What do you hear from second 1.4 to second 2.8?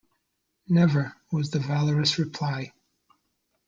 the valorous reply.